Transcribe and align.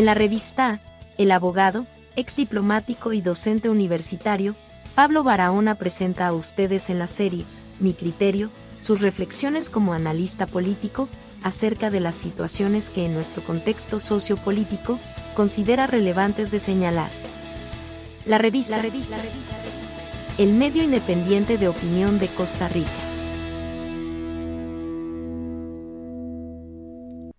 En 0.00 0.06
la 0.06 0.14
revista, 0.14 0.80
el 1.18 1.30
abogado, 1.30 1.84
ex 2.16 2.36
diplomático 2.36 3.12
y 3.12 3.20
docente 3.20 3.68
universitario, 3.68 4.56
Pablo 4.94 5.22
Barahona 5.22 5.74
presenta 5.74 6.26
a 6.26 6.32
ustedes 6.32 6.88
en 6.88 6.98
la 6.98 7.06
serie, 7.06 7.44
Mi 7.80 7.92
Criterio, 7.92 8.48
sus 8.78 9.02
reflexiones 9.02 9.68
como 9.68 9.92
analista 9.92 10.46
político 10.46 11.10
acerca 11.42 11.90
de 11.90 12.00
las 12.00 12.14
situaciones 12.14 12.88
que 12.88 13.04
en 13.04 13.12
nuestro 13.12 13.44
contexto 13.44 13.98
sociopolítico 13.98 14.98
considera 15.36 15.86
relevantes 15.86 16.50
de 16.50 16.60
señalar. 16.60 17.10
La 18.24 18.38
revista, 18.38 18.80
el 20.38 20.54
medio 20.54 20.82
independiente 20.82 21.58
de 21.58 21.68
opinión 21.68 22.18
de 22.18 22.28
Costa 22.28 22.70
Rica. 22.70 22.88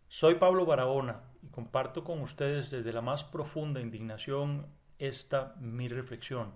Soy 0.09 0.36
Pablo 0.36 0.68
Barahona 0.68 1.30
comparto 1.51 2.04
con 2.04 2.21
ustedes 2.21 2.71
desde 2.71 2.93
la 2.93 3.01
más 3.01 3.23
profunda 3.23 3.82
indignación 3.82 4.65
esta 5.00 5.55
mi 5.60 5.87
reflexión, 5.87 6.54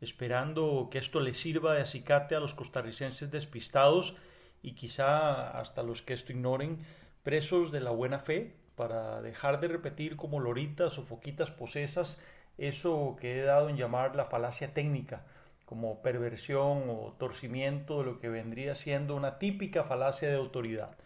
esperando 0.00 0.88
que 0.90 0.98
esto 0.98 1.20
les 1.20 1.38
sirva 1.38 1.74
de 1.74 1.82
acicate 1.82 2.34
a 2.34 2.40
los 2.40 2.54
costarricenses 2.54 3.30
despistados 3.30 4.16
y 4.62 4.74
quizá 4.74 5.50
hasta 5.58 5.82
los 5.82 6.02
que 6.02 6.14
esto 6.14 6.32
ignoren, 6.32 6.78
presos 7.22 7.72
de 7.72 7.80
la 7.80 7.90
buena 7.90 8.18
fe, 8.18 8.56
para 8.76 9.20
dejar 9.20 9.60
de 9.60 9.68
repetir 9.68 10.16
como 10.16 10.40
loritas 10.40 10.98
o 10.98 11.02
foquitas 11.02 11.50
posesas 11.50 12.18
eso 12.56 13.16
que 13.20 13.38
he 13.38 13.42
dado 13.42 13.68
en 13.68 13.76
llamar 13.76 14.16
la 14.16 14.26
falacia 14.26 14.72
técnica, 14.72 15.24
como 15.66 16.02
perversión 16.02 16.88
o 16.88 17.14
torcimiento 17.18 17.98
de 17.98 18.04
lo 18.04 18.18
que 18.18 18.28
vendría 18.28 18.74
siendo 18.74 19.14
una 19.16 19.38
típica 19.38 19.84
falacia 19.84 20.28
de 20.28 20.36
autoridad 20.36 20.96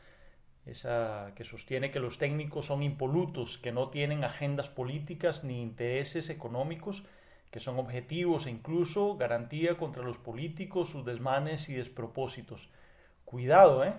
esa 0.66 1.33
que 1.37 1.45
sostiene 1.45 1.91
que 1.91 2.01
los 2.01 2.19
técnicos 2.19 2.66
son 2.66 2.83
impolutos, 2.83 3.59
que 3.59 3.73
no 3.73 3.88
tienen 3.88 4.24
agendas 4.24 4.69
políticas 4.69 5.45
ni 5.45 5.63
intereses 5.63 6.29
económicos, 6.29 7.04
que 7.51 7.60
son 7.60 7.79
objetivos 7.79 8.46
e 8.46 8.51
incluso 8.51 9.16
garantía 9.16 9.76
contra 9.76 10.02
los 10.02 10.18
políticos, 10.18 10.91
sus 10.91 11.04
desmanes 11.04 11.68
y 11.68 11.74
despropósitos. 11.74 12.68
Cuidado, 13.24 13.85
¿eh? 13.85 13.95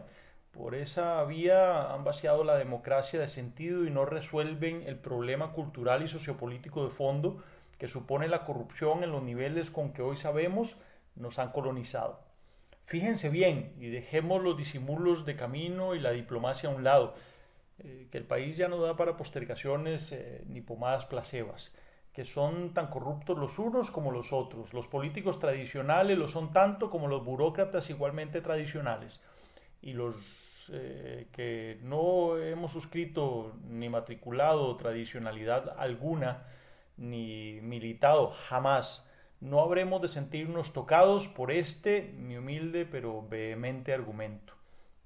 Por 0.51 0.75
esa 0.75 1.23
vía 1.23 1.93
han 1.93 2.03
vaciado 2.03 2.43
la 2.43 2.57
democracia 2.57 3.19
de 3.19 3.27
sentido 3.27 3.85
y 3.85 3.91
no 3.91 4.05
resuelven 4.05 4.83
el 4.87 4.97
problema 4.97 5.53
cultural 5.53 6.03
y 6.03 6.07
sociopolítico 6.07 6.83
de 6.83 6.89
fondo 6.89 7.43
que 7.77 7.87
supone 7.87 8.27
la 8.27 8.43
corrupción 8.43 9.03
en 9.03 9.11
los 9.11 9.23
niveles 9.23 9.69
con 9.69 9.93
que 9.93 10.01
hoy 10.01 10.17
sabemos 10.17 10.77
nos 11.15 11.39
han 11.39 11.51
colonizado. 11.51 12.26
Fíjense 12.87 13.29
bien 13.29 13.73
y 13.81 13.89
dejemos 13.89 14.41
los 14.41 14.55
disimulos 14.55 15.25
de 15.25 15.35
camino 15.35 15.93
y 15.93 15.99
la 15.99 16.11
diplomacia 16.11 16.69
a 16.69 16.71
un 16.71 16.85
lado, 16.85 17.15
eh, 17.79 18.07
que 18.09 18.17
el 18.17 18.23
país 18.23 18.55
ya 18.55 18.69
no 18.69 18.81
da 18.81 18.95
para 18.95 19.17
postergaciones 19.17 20.13
eh, 20.13 20.45
ni 20.47 20.61
pomadas 20.61 21.05
placebas, 21.05 21.75
que 22.13 22.23
son 22.23 22.73
tan 22.73 22.87
corruptos 22.87 23.37
los 23.37 23.59
unos 23.59 23.91
como 23.91 24.11
los 24.11 24.31
otros. 24.31 24.73
Los 24.73 24.87
políticos 24.87 25.37
tradicionales 25.37 26.17
lo 26.17 26.29
son 26.29 26.53
tanto 26.53 26.89
como 26.89 27.09
los 27.09 27.25
burócratas 27.25 27.89
igualmente 27.89 28.39
tradicionales. 28.39 29.19
Y 29.81 29.91
los 29.91 30.71
eh, 30.71 31.27
que 31.33 31.79
no 31.83 32.37
hemos 32.37 32.71
suscrito 32.71 33.57
ni 33.67 33.89
matriculado 33.89 34.77
tradicionalidad 34.77 35.75
alguna, 35.77 36.47
ni 36.95 37.59
militado 37.61 38.29
jamás 38.29 39.06
no 39.39 39.61
habremos 39.61 40.01
de 40.01 40.07
sentirnos 40.07 40.73
tocados 40.73 41.27
por 41.27 41.51
este, 41.51 42.13
mi 42.17 42.37
humilde 42.37 42.85
pero 42.85 43.25
vehemente 43.27 43.93
argumento. 43.93 44.53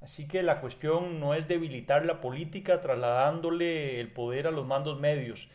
Así 0.02 0.28
que 0.28 0.42
la 0.42 0.62
cuestión 0.62 1.20
no 1.20 1.36
es 1.36 1.48
debilitar 1.48 2.06
la 2.06 2.22
política 2.22 2.82
trasladándole 2.82 4.00
el 4.00 4.12
poder 4.12 4.48
a 4.48 4.52
los 4.52 4.66
mandos 4.66 5.00
medios, 5.00 5.50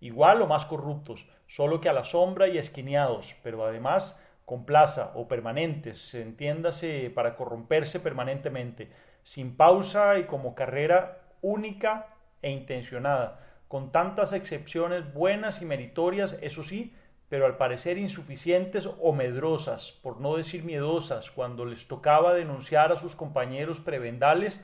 igual 0.00 0.40
o 0.40 0.46
más 0.46 0.64
corruptos, 0.64 1.26
solo 1.46 1.80
que 1.80 1.90
a 1.90 1.92
la 1.92 2.04
sombra 2.04 2.48
y 2.48 2.56
esquineados, 2.56 3.36
pero 3.42 3.64
además 3.64 4.18
con 4.46 4.64
plaza 4.64 5.12
o 5.14 5.28
permanentes, 5.28 6.14
entiéndase 6.14 7.10
para 7.14 7.36
corromperse 7.36 8.00
permanentemente, 8.00 8.90
sin 9.22 9.56
pausa 9.56 10.18
y 10.18 10.24
como 10.24 10.54
carrera 10.54 11.20
única 11.42 12.08
e 12.42 12.50
intencionada, 12.50 13.38
con 13.68 13.92
tantas 13.92 14.32
excepciones 14.32 15.12
buenas 15.12 15.60
y 15.62 15.66
meritorias, 15.66 16.38
eso 16.40 16.64
sí, 16.64 16.94
pero 17.30 17.46
al 17.46 17.56
parecer 17.56 17.96
insuficientes 17.96 18.88
o 19.00 19.12
medrosas, 19.12 19.92
por 20.02 20.20
no 20.20 20.36
decir 20.36 20.64
miedosas, 20.64 21.30
cuando 21.30 21.64
les 21.64 21.86
tocaba 21.86 22.34
denunciar 22.34 22.90
a 22.90 22.98
sus 22.98 23.14
compañeros 23.14 23.80
prebendales, 23.80 24.60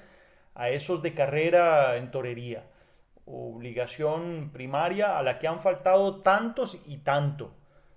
a 0.56 0.70
esos 0.70 1.00
de 1.00 1.14
carrera 1.14 1.96
en 1.96 2.10
torería, 2.10 2.64
obligación 3.24 4.50
primaria 4.52 5.16
a 5.16 5.22
la 5.22 5.38
que 5.38 5.46
han 5.46 5.60
faltado 5.60 6.22
tantos 6.22 6.80
y 6.86 6.98
tanto. 6.98 7.54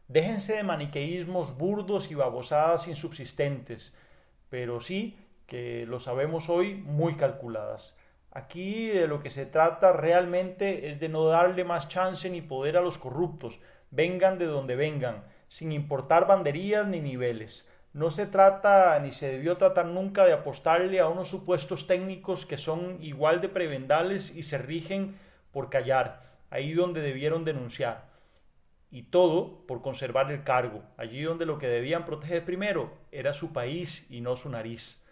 Déjense 0.08 0.58
de 0.58 0.63
maniqueísmos 0.63 1.58
burdos 1.58 2.12
y 2.12 2.16
babosadas 2.16 2.88
insubsistentes, 2.88 3.96
pero 4.50 4.81
sí 4.81 5.18
que 5.47 5.88
lo 5.88 6.00
sabemos 6.00 6.47
hoy 6.47 6.75
muy 6.75 7.16
calculadas. 7.16 7.97
Aquí 8.31 8.85
de 8.90 9.08
lo 9.08 9.24
que 9.24 9.31
se 9.31 9.47
trata 9.47 9.94
realmente 9.94 10.91
es 10.91 11.00
de 11.00 11.09
no 11.09 11.25
darle 11.25 11.63
más 11.63 11.88
chance 11.88 12.29
ni 12.29 12.44
poder 12.44 12.78
a 12.78 12.81
los 12.81 13.00
corruptos, 13.00 13.59
vengan 13.92 14.38
de 14.38 14.46
donde 14.46 14.76
vengan, 14.76 15.24
sin 15.48 15.72
importar 15.72 16.28
banderías 16.28 16.88
ni 16.88 17.00
niveles. 17.00 17.68
No 17.92 18.12
se 18.12 18.28
trata 18.28 19.00
ni 19.00 19.12
se 19.12 19.30
debió 19.32 19.58
tratar 19.58 19.88
nunca 19.88 20.26
de 20.26 20.34
apostarle 20.34 21.00
a 21.00 21.08
unos 21.08 21.28
supuestos 21.28 21.88
técnicos 21.88 22.46
que 22.46 22.58
son 22.58 22.98
igual 23.02 23.42
de 23.42 23.50
prebendales 23.50 24.36
y 24.36 24.44
se 24.44 24.60
rigen 24.60 25.18
por 25.52 25.70
callar, 25.70 26.22
ahí 26.52 26.74
donde 26.74 27.02
debieron 27.02 27.46
denunciar. 27.46 28.08
Y 28.92 29.04
todo 29.04 29.66
por 29.68 29.82
conservar 29.82 30.32
el 30.32 30.44
cargo, 30.44 30.84
allí 30.98 31.22
donde 31.24 31.46
lo 31.46 31.58
que 31.58 31.68
debían 31.68 32.06
proteger 32.06 32.46
primero 32.46 32.92
era 33.12 33.34
su 33.34 33.54
país 33.54 34.06
y 34.10 34.22
no 34.22 34.36
su 34.36 34.50
nariz. 34.50 35.04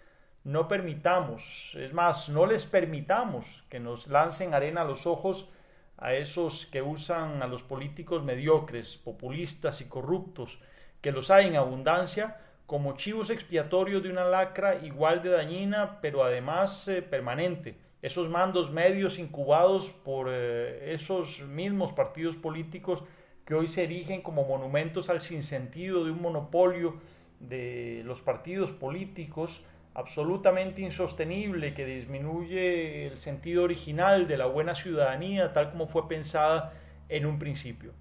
No 0.43 0.67
permitamos, 0.67 1.75
es 1.75 1.93
más, 1.93 2.29
no 2.29 2.45
les 2.45 2.67
permitamos 2.67 3.63
que 3.69 3.79
nos 3.79 4.07
lancen 4.07 4.53
arena 4.53 4.81
a 4.81 4.85
los 4.85 5.05
ojos 5.05 5.49
a 5.97 6.13
esos 6.13 6.65
que 6.67 6.81
usan 6.81 7.41
a 7.41 7.47
los 7.47 7.63
políticos 7.63 8.23
mediocres, 8.23 8.97
populistas 8.97 9.81
y 9.81 9.85
corruptos, 9.85 10.59
que 11.01 11.11
los 11.11 11.31
hay 11.31 11.47
en 11.47 11.55
abundancia, 11.55 12.37
como 12.65 12.97
chivos 12.97 13.29
expiatorios 13.29 14.03
de 14.03 14.09
una 14.09 14.25
lacra 14.25 14.75
igual 14.83 15.23
de 15.23 15.29
dañina, 15.29 15.99
pero 16.01 16.23
además 16.23 16.87
eh, 16.87 17.01
permanente. 17.01 17.77
Esos 18.01 18.29
mandos 18.29 18.71
medios 18.71 19.17
incubados 19.17 19.89
por 19.89 20.27
eh, 20.29 20.93
esos 20.93 21.41
mismos 21.41 21.93
partidos 21.93 22.35
políticos 22.35 23.03
que 23.45 23.55
hoy 23.55 23.67
se 23.67 23.85
erigen 23.85 24.21
como 24.21 24.43
monumentos 24.43 25.09
al 25.09 25.21
sinsentido 25.21 26.03
de 26.03 26.11
un 26.11 26.21
monopolio 26.21 26.99
de 27.39 28.01
los 28.05 28.21
partidos 28.21 28.71
políticos, 28.71 29.63
absolutamente 29.97 30.81
insostenible 30.81 31.73
que 31.73 31.83
disminuye 31.83 33.07
el 33.07 33.17
sentido 33.17 33.63
original 33.63 34.27
de 34.27 34.37
la 34.37 34.45
buena 34.45 34.75
ciudadanía 34.75 35.53
tal 35.53 35.71
como 35.71 35.87
fue 35.87 36.07
pensada 36.07 36.71
en 37.09 37.25
un 37.25 37.39
principio. 37.39 37.93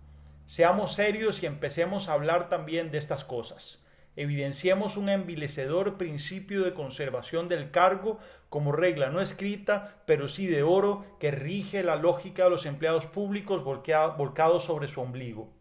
Seamos 0.45 0.93
serios 0.93 1.43
y 1.43 1.47
empecemos 1.47 2.09
a 2.09 2.13
hablar 2.13 2.51
también 2.51 2.91
de 2.91 2.99
estas 2.99 3.25
cosas. 3.25 3.83
Evidenciemos 4.15 4.99
un 4.99 5.09
envilecedor 5.09 5.97
principio 5.97 6.65
de 6.65 6.75
conservación 6.75 7.49
del 7.49 7.71
cargo 7.71 8.19
como 8.51 8.73
regla 8.73 9.09
no 9.09 9.23
escrita, 9.23 10.03
pero 10.05 10.29
sí 10.29 10.47
de 10.47 10.63
oro, 10.63 11.17
que 11.19 11.31
rige 11.31 11.83
la 11.83 11.97
lógica 11.97 12.45
de 12.45 12.51
los 12.51 12.67
empleados 12.67 13.07
públicos 13.07 13.65
volcados 13.65 14.65
sobre 14.65 14.89
su 14.89 15.01
ombligo. 15.01 15.56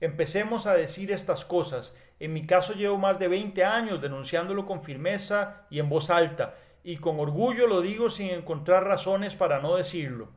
Empecemos 0.00 0.66
a 0.66 0.74
decir 0.74 1.10
estas 1.10 1.46
cosas. 1.46 1.96
En 2.20 2.34
mi 2.34 2.46
caso 2.46 2.74
llevo 2.74 2.98
más 2.98 3.18
de 3.18 3.28
20 3.28 3.64
años 3.64 4.02
denunciándolo 4.02 4.66
con 4.66 4.84
firmeza 4.84 5.66
y 5.70 5.78
en 5.78 5.88
voz 5.88 6.10
alta, 6.10 6.54
y 6.84 6.98
con 6.98 7.18
orgullo 7.18 7.66
lo 7.66 7.80
digo 7.80 8.10
sin 8.10 8.28
encontrar 8.28 8.84
razones 8.84 9.34
para 9.34 9.60
no 9.60 9.74
decirlo, 9.74 10.28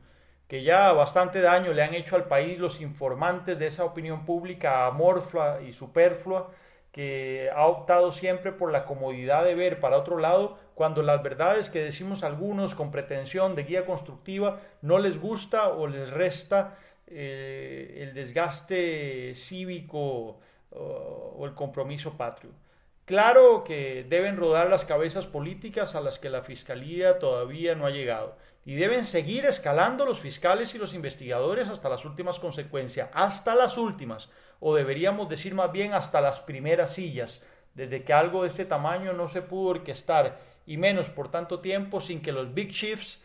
que 0.48 0.62
ya 0.62 0.92
bastante 0.92 1.42
daño 1.42 1.74
le 1.74 1.82
han 1.82 1.94
hecho 1.94 2.16
al 2.16 2.24
país 2.24 2.58
los 2.58 2.80
informantes 2.80 3.58
de 3.58 3.66
esa 3.66 3.84
opinión 3.84 4.24
pública 4.24 4.86
amorfa 4.86 5.60
y 5.60 5.72
superflua, 5.74 6.50
que 6.90 7.50
ha 7.54 7.66
optado 7.66 8.12
siempre 8.12 8.52
por 8.52 8.72
la 8.72 8.84
comodidad 8.84 9.44
de 9.44 9.54
ver 9.54 9.78
para 9.78 9.98
otro 9.98 10.18
lado 10.18 10.58
cuando 10.74 11.02
las 11.02 11.22
verdades 11.22 11.70
que 11.70 11.84
decimos 11.84 12.24
algunos 12.24 12.74
con 12.74 12.90
pretensión 12.90 13.54
de 13.54 13.62
guía 13.64 13.86
constructiva 13.86 14.58
no 14.82 14.98
les 14.98 15.20
gusta 15.20 15.68
o 15.68 15.86
les 15.86 16.10
resta 16.10 16.76
eh, 17.10 17.98
el 18.02 18.14
desgaste 18.14 19.34
cívico 19.34 20.40
o 20.72 21.44
el 21.44 21.54
compromiso 21.54 22.16
patrio. 22.16 22.52
Claro 23.04 23.64
que 23.64 24.04
deben 24.08 24.36
rodar 24.36 24.70
las 24.70 24.84
cabezas 24.84 25.26
políticas 25.26 25.96
a 25.96 26.00
las 26.00 26.20
que 26.20 26.30
la 26.30 26.42
Fiscalía 26.42 27.18
todavía 27.18 27.74
no 27.74 27.86
ha 27.86 27.90
llegado 27.90 28.36
y 28.64 28.76
deben 28.76 29.04
seguir 29.04 29.46
escalando 29.46 30.04
los 30.04 30.20
fiscales 30.20 30.76
y 30.76 30.78
los 30.78 30.94
investigadores 30.94 31.68
hasta 31.68 31.88
las 31.88 32.04
últimas 32.04 32.38
consecuencias, 32.38 33.08
hasta 33.12 33.56
las 33.56 33.78
últimas, 33.78 34.28
o 34.60 34.76
deberíamos 34.76 35.28
decir 35.28 35.56
más 35.56 35.72
bien 35.72 35.92
hasta 35.92 36.20
las 36.20 36.40
primeras 36.40 36.94
sillas, 36.94 37.42
desde 37.74 38.04
que 38.04 38.12
algo 38.12 38.42
de 38.42 38.48
este 38.48 38.64
tamaño 38.64 39.12
no 39.12 39.26
se 39.26 39.42
pudo 39.42 39.70
orquestar, 39.70 40.38
y 40.64 40.76
menos 40.76 41.10
por 41.10 41.32
tanto 41.32 41.58
tiempo 41.58 42.00
sin 42.00 42.22
que 42.22 42.30
los 42.30 42.54
Big 42.54 42.70
Chiefs 42.70 43.20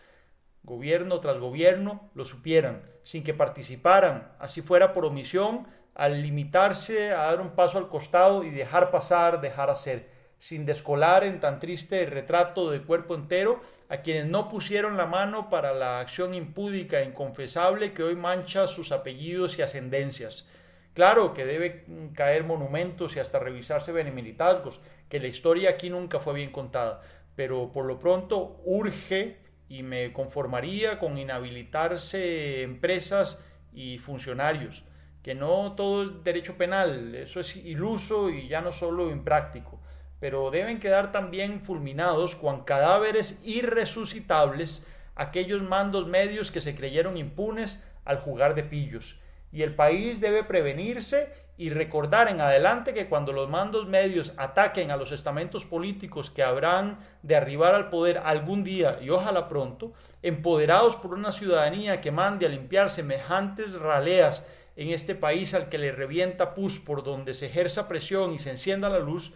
gobierno 0.66 1.20
tras 1.20 1.40
gobierno, 1.40 2.10
lo 2.16 2.26
supieran, 2.26 2.84
sin 3.04 3.24
que 3.24 3.34
participaran, 3.34 4.34
así 4.40 4.62
fuera 4.62 4.94
por 4.94 5.06
omisión, 5.06 5.68
al 5.94 6.22
limitarse 6.22 7.12
a 7.12 7.24
dar 7.24 7.40
un 7.40 7.52
paso 7.52 7.78
al 7.78 7.88
costado 7.88 8.44
y 8.44 8.50
dejar 8.50 8.92
pasar, 8.92 9.40
dejar 9.40 9.70
hacer, 9.70 10.10
sin 10.40 10.66
descolar 10.66 11.24
en 11.24 11.40
tan 11.40 11.60
triste 11.60 12.06
retrato 12.06 12.70
de 12.70 12.82
cuerpo 12.82 13.16
entero 13.16 13.62
a 13.88 13.98
quienes 13.98 14.26
no 14.26 14.50
pusieron 14.50 14.98
la 14.98 15.06
mano 15.06 15.50
para 15.50 15.74
la 15.74 16.00
acción 16.00 16.34
impúdica 16.34 17.00
e 17.00 17.06
inconfesable 17.06 17.94
que 17.94 18.04
hoy 18.04 18.16
mancha 18.16 18.68
sus 18.68 18.92
apellidos 18.92 19.58
y 19.58 19.62
ascendencias. 19.62 20.48
Claro 20.94 21.34
que 21.34 21.46
debe 21.46 21.86
caer 22.14 22.44
monumentos 22.44 23.16
y 23.16 23.20
hasta 23.20 23.40
revisarse 23.40 23.92
benemilitazgos, 23.92 24.80
que 25.10 25.20
la 25.20 25.28
historia 25.28 25.72
aquí 25.72 25.90
nunca 25.90 26.20
fue 26.20 26.34
bien 26.34 26.52
contada, 26.52 27.02
pero 27.36 27.72
por 27.72 27.86
lo 27.86 28.00
pronto 28.00 28.62
urge 28.66 29.45
y 29.70 29.84
me 29.84 30.14
conformaría 30.14 31.00
con 31.00 31.18
inhabilitarse 31.18 32.64
empresas 32.64 33.44
y 33.74 33.98
funcionarios, 33.98 34.84
que 35.24 35.36
no 35.36 35.74
todo 35.74 36.04
es 36.04 36.24
derecho 36.24 36.58
penal, 36.58 37.16
eso 37.16 37.40
es 37.40 37.56
iluso 37.56 38.30
y 38.30 38.48
ya 38.48 38.62
no 38.62 38.72
solo 38.72 39.10
impráctico 39.10 39.82
pero 40.20 40.50
deben 40.50 40.80
quedar 40.80 41.12
también 41.12 41.62
fulminados 41.62 42.36
con 42.36 42.64
cadáveres 42.64 43.42
irresucitables 43.44 44.86
aquellos 45.16 45.62
mandos 45.62 46.08
medios 46.08 46.52
que 46.52 46.62
se 46.62 46.76
creyeron 46.76 47.18
impunes 47.18 47.84
al 48.06 48.18
jugar 48.18 48.56
de 48.56 48.64
pillos. 48.64 49.20
Y 49.52 49.62
el 49.62 49.76
país 49.76 50.20
debe 50.20 50.44
prevenirse 50.44 51.30
y 51.58 51.70
recordar 51.70 52.28
en 52.28 52.42
adelante 52.42 52.94
que 52.94 53.08
cuando 53.08 53.32
los 53.32 53.50
mandos 53.50 53.88
medios 53.88 54.34
ataquen 54.36 54.92
a 54.92 54.98
los 54.98 55.12
estamentos 55.12 55.66
políticos 55.66 56.30
que 56.30 56.44
habrán 56.44 57.00
de 57.24 57.36
arribar 57.36 57.74
al 57.76 57.90
poder 57.90 58.18
algún 58.18 58.64
día 58.64 59.00
y 59.02 59.10
ojalá 59.10 59.48
pronto, 59.48 59.94
empoderados 60.22 60.98
por 60.98 61.14
una 61.14 61.32
ciudadanía 61.32 62.02
que 62.02 62.12
mande 62.12 62.46
a 62.46 62.50
limpiar 62.50 62.90
semejantes 62.90 63.74
raleas 63.74 64.46
en 64.76 64.90
este 64.90 65.16
país 65.16 65.54
al 65.54 65.70
que 65.70 65.78
le 65.78 65.94
revienta 65.94 66.54
pus 66.54 66.80
por 66.80 67.04
donde 67.04 67.34
se 67.34 67.46
ejerza 67.46 67.88
presión 67.88 68.34
y 68.34 68.40
se 68.40 68.50
encienda 68.50 68.90
la 68.90 69.00
luz, 69.00 69.32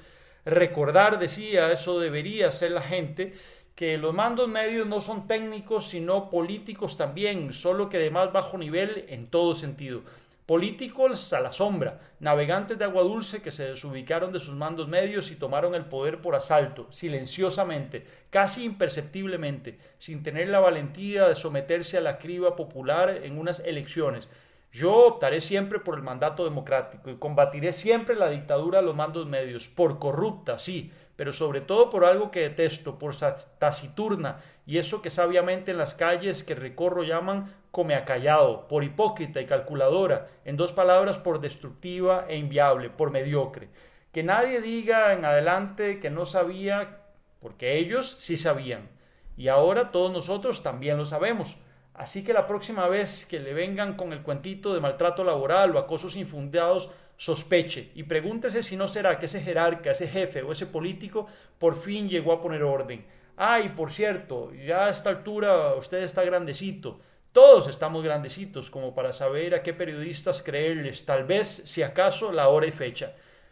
recordar, 0.45 1.19
decía, 1.19 1.71
eso 1.71 1.99
debería 1.99 2.51
ser 2.51 2.71
la 2.71 2.81
gente, 2.81 3.33
que 3.79 3.97
los 3.97 4.13
mandos 4.13 4.49
medios 4.49 4.85
no 4.85 4.99
son 4.99 5.25
técnicos, 5.25 5.87
sino 5.87 6.29
políticos 6.29 6.97
también, 6.97 7.53
solo 7.53 7.87
que 7.87 7.97
de 7.97 8.11
más 8.11 8.33
bajo 8.33 8.57
nivel 8.57 9.05
en 9.07 9.27
todo 9.27 9.55
sentido. 9.55 10.01
Políticos 10.45 11.31
a 11.31 11.39
la 11.39 11.53
sombra, 11.53 12.01
navegantes 12.19 12.77
de 12.77 12.83
agua 12.83 13.03
dulce 13.03 13.41
que 13.41 13.51
se 13.51 13.69
desubicaron 13.69 14.33
de 14.33 14.41
sus 14.41 14.53
mandos 14.53 14.89
medios 14.89 15.31
y 15.31 15.37
tomaron 15.37 15.75
el 15.75 15.85
poder 15.85 16.19
por 16.19 16.35
asalto, 16.35 16.87
silenciosamente, 16.91 18.05
casi 18.29 18.65
imperceptiblemente, 18.65 19.79
sin 19.97 20.23
tener 20.23 20.49
la 20.49 20.59
valentía 20.59 21.29
de 21.29 21.35
someterse 21.35 21.97
a 21.97 22.01
la 22.01 22.17
criba 22.17 22.57
popular 22.57 23.21
en 23.23 23.37
unas 23.37 23.61
elecciones, 23.61 24.27
yo 24.71 25.07
optaré 25.07 25.41
siempre 25.41 25.79
por 25.79 25.95
el 25.95 26.03
mandato 26.03 26.43
democrático 26.43 27.09
y 27.09 27.15
combatiré 27.15 27.73
siempre 27.73 28.15
la 28.15 28.29
dictadura 28.29 28.81
de 28.81 28.85
los 28.85 28.95
mandos 28.95 29.25
medios, 29.25 29.67
por 29.67 29.97
corrupta, 29.97 30.59
sí, 30.59 30.91
pero 31.19 31.33
sobre 31.33 31.59
todo 31.59 31.89
por 31.89 32.05
algo 32.05 32.31
que 32.31 32.47
detesto, 32.47 32.97
por 32.97 33.13
taciturna, 33.13 34.39
y 34.65 34.77
eso 34.77 35.01
que 35.01 35.09
sabiamente 35.09 35.71
en 35.71 35.77
las 35.77 35.93
calles 35.93 36.43
que 36.43 36.55
recorro 36.55 37.03
llaman 37.03 37.53
come 37.71 37.95
acallado, 37.95 38.69
por 38.69 38.85
hipócrita 38.85 39.41
y 39.41 39.45
calculadora, 39.45 40.29
en 40.45 40.55
dos 40.55 40.71
palabras, 40.71 41.17
por 41.17 41.41
destructiva 41.41 42.23
e 42.29 42.37
inviable, 42.37 42.89
por 42.89 43.11
mediocre. 43.11 43.67
Que 44.13 44.23
nadie 44.23 44.61
diga 44.61 45.11
en 45.11 45.25
adelante 45.25 45.99
que 45.99 46.09
no 46.09 46.25
sabía, 46.25 47.01
porque 47.41 47.75
ellos 47.75 48.15
sí 48.17 48.37
sabían, 48.37 48.87
y 49.35 49.49
ahora 49.49 49.91
todos 49.91 50.13
nosotros 50.13 50.63
también 50.63 50.95
lo 50.95 51.03
sabemos 51.03 51.57
Así 51.99 52.23
que 52.23 52.31
la 52.31 52.47
próxima 52.47 52.87
vez 52.87 53.25
que 53.25 53.41
le 53.41 53.53
vengan 53.53 53.97
con 53.97 54.13
el 54.13 54.21
cuentito 54.21 54.73
de 54.73 54.79
maltrato 54.79 55.25
laboral 55.25 55.75
o 55.75 55.79
acosos 55.79 56.15
infundados, 56.15 56.89
sospeche 57.17 57.91
y 57.93 58.03
pregúntese 58.03 58.63
si 58.63 58.77
no 58.77 58.87
será 58.87 59.19
que 59.19 59.25
ese 59.25 59.41
jerarca, 59.41 59.91
ese 59.91 60.07
jefe 60.07 60.41
o 60.41 60.53
ese 60.53 60.65
político 60.65 61.27
por 61.57 61.75
fin 61.75 62.07
llegó 62.07 62.31
a 62.31 62.41
poner 62.41 62.63
orden. 62.63 63.05
Ay, 63.35 63.73
por 63.75 63.91
cierto, 63.91 64.53
ya 64.53 64.85
a 64.85 64.91
esta 64.91 65.09
altura 65.09 65.75
usted 65.75 66.03
está 66.03 66.23
grandecito. 66.23 67.01
Todos 67.33 67.67
estamos 67.67 68.01
grandecitos 68.01 68.69
como 68.69 68.95
para 68.95 69.11
saber 69.11 69.53
a 69.53 69.61
qué 69.61 69.73
periodistas 69.73 70.41
creerles, 70.41 71.05
tal 71.05 71.25
vez, 71.25 71.49
si 71.65 71.83
acaso, 71.83 72.31
la 72.31 72.47
hora 72.47 72.67
y 72.67 72.71
fecha. 72.71 73.11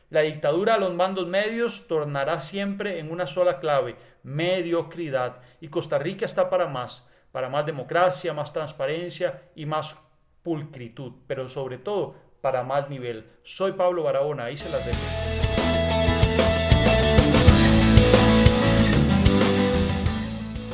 La 0.09 0.21
dictadura 0.21 0.75
a 0.75 0.79
los 0.79 0.93
mandos 0.93 1.27
medios 1.27 1.85
tornará 1.89 2.39
siempre 2.39 2.99
en 2.99 3.11
una 3.11 3.27
sola 3.27 3.59
clave, 3.59 3.97
mediocridad, 4.23 5.41
y 5.59 5.67
Costa 5.67 5.97
Rica 5.97 6.25
está 6.25 6.49
para 6.49 6.67
más 6.67 7.05
para 7.37 7.49
más 7.49 7.67
democracia, 7.67 8.33
más 8.33 8.51
transparencia 8.51 9.43
y 9.53 9.67
más 9.67 9.95
pulcritud, 10.41 11.13
pero 11.27 11.47
sobre 11.47 11.77
todo 11.77 12.15
para 12.41 12.63
más 12.63 12.89
nivel. 12.89 13.29
Soy 13.43 13.73
Pablo 13.73 14.01
Barahona, 14.01 14.45
ahí 14.45 14.57
se 14.57 14.67
las 14.71 14.83
dejo. 14.83 14.97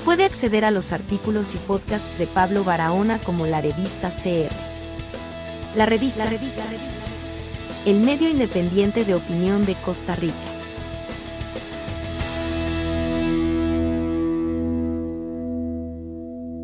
Puede 0.06 0.24
acceder 0.24 0.63
a 0.63 0.71
los 0.71 0.94
artículos 0.94 1.54
y 1.54 1.57
podcasts 1.57 2.18
de 2.18 2.27
Pablo 2.27 2.63
Barahona 2.63 3.19
como 3.19 3.45
la 3.45 3.60
revista 3.60 4.10
CR. 4.10 4.56
La 5.75 5.86
revista, 5.86 6.24
la 6.24 6.30
revista, 6.30 6.63
el 7.86 8.00
medio 8.00 8.30
independiente 8.30 9.04
de 9.04 9.15
opinión 9.15 9.65
de 9.65 9.75
Costa 9.75 10.15
Rica. 10.15 10.52